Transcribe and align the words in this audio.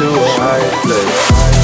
to 0.00 0.08
a 0.08 0.28
higher 0.40 0.70
place. 0.82 1.59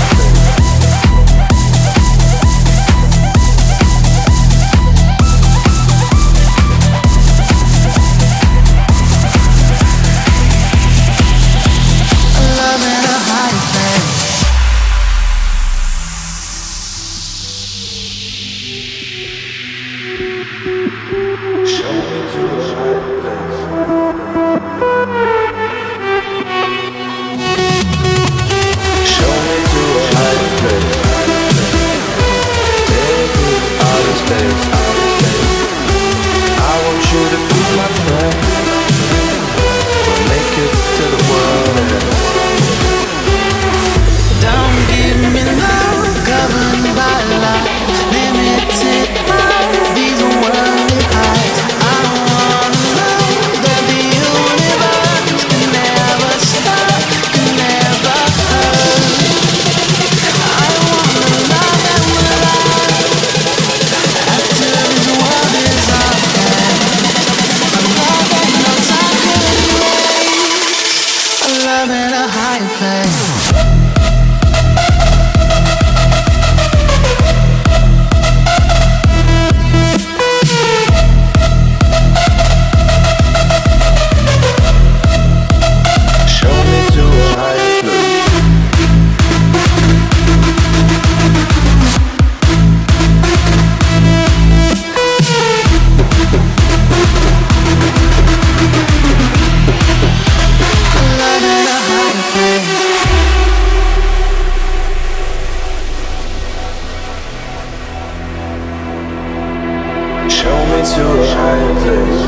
me 110.76 110.82
to 110.82 111.02
a 111.02 111.26
higher 111.34 111.74
place. 111.82 112.22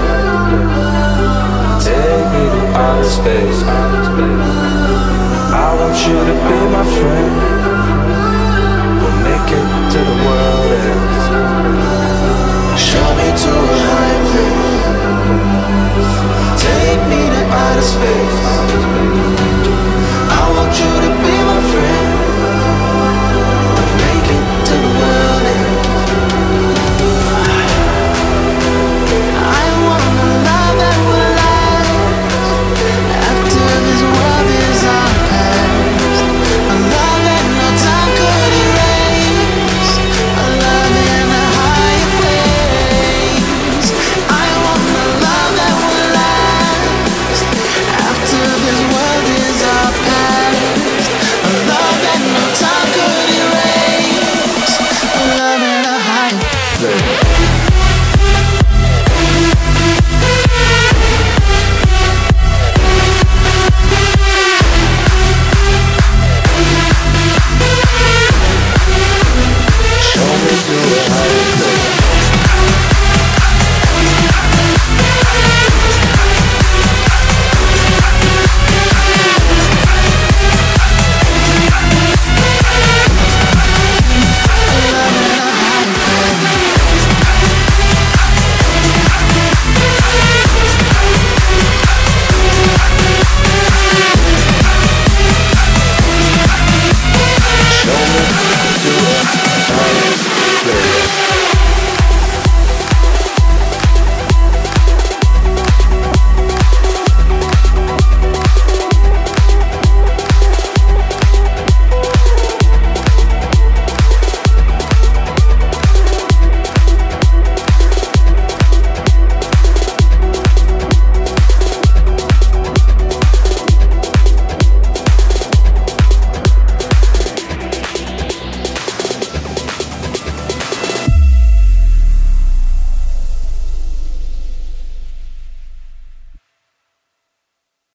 Take 1.84 2.26
me 2.32 2.44
to 2.54 2.62
outer 2.78 3.04
space. 3.04 3.60
I 5.52 5.68
want 5.78 5.96
you 6.06 6.16
to 6.28 6.34
be 6.48 6.58
my 6.72 6.84
friend. 6.98 7.47